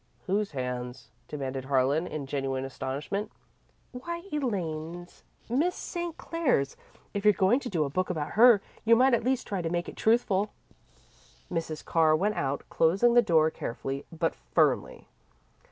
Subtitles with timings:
[0.25, 3.31] "Whose hands?" demanded Harlan, in genuine astonishment.
[3.91, 6.17] "Why, Elaine's Miss St.
[6.17, 6.75] Clair's.
[7.13, 9.69] If you're going to do a book about her, you might at least try to
[9.69, 10.49] make it truthful."
[11.51, 11.85] Mrs.
[11.85, 15.07] Carr went out, closing the door carefully, but firmly.